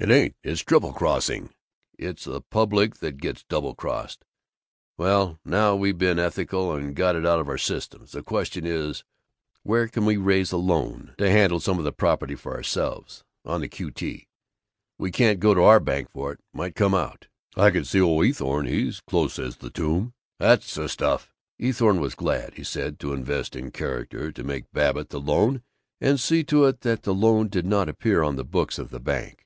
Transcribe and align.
"It 0.00 0.10
ain't. 0.10 0.34
It's 0.42 0.62
triple 0.62 0.94
crossing. 0.94 1.50
It's 1.98 2.24
the 2.24 2.40
public 2.40 2.96
that 2.96 3.18
gets 3.18 3.44
double 3.44 3.74
crossed. 3.74 4.24
Well, 4.96 5.38
now 5.44 5.76
we've 5.76 5.98
been 5.98 6.18
ethical 6.18 6.72
and 6.74 6.96
got 6.96 7.14
it 7.14 7.26
out 7.26 7.38
of 7.40 7.48
our 7.48 7.58
systems, 7.58 8.12
the 8.12 8.22
question 8.22 8.64
is 8.66 9.04
where 9.62 9.82
we 9.84 9.88
can 9.90 10.24
raise 10.24 10.50
a 10.50 10.56
loan 10.56 11.14
to 11.18 11.30
handle 11.30 11.60
some 11.60 11.78
of 11.78 11.84
the 11.84 11.92
property 11.92 12.34
for 12.34 12.54
ourselves, 12.56 13.22
on 13.44 13.60
the 13.60 13.68
Q. 13.68 13.90
T. 13.90 14.28
We 14.98 15.10
can't 15.12 15.38
go 15.38 15.52
to 15.52 15.62
our 15.62 15.78
bank 15.78 16.10
for 16.10 16.32
it. 16.32 16.40
Might 16.54 16.74
come 16.74 16.94
out." 16.94 17.28
"I 17.54 17.70
could 17.70 17.86
see 17.86 18.00
old 18.00 18.24
Eathorne. 18.24 18.66
He's 18.66 19.00
close 19.02 19.38
as 19.38 19.58
the 19.58 19.70
tomb." 19.70 20.14
"That's 20.38 20.74
the 20.74 20.88
stuff." 20.88 21.34
Eathorne 21.60 22.00
was 22.00 22.14
glad, 22.14 22.54
he 22.54 22.64
said, 22.64 22.98
to 23.00 23.12
"invest 23.12 23.54
in 23.54 23.70
character," 23.70 24.32
to 24.32 24.42
make 24.42 24.72
Babbitt 24.72 25.10
the 25.10 25.20
loan 25.20 25.62
and 26.00 26.18
see 26.18 26.42
to 26.44 26.64
it 26.64 26.80
that 26.80 27.02
the 27.02 27.14
loan 27.14 27.48
did 27.48 27.66
not 27.66 27.90
appear 27.90 28.22
on 28.22 28.36
the 28.36 28.42
books 28.44 28.78
of 28.78 28.88
the 28.88 28.98
bank. 28.98 29.40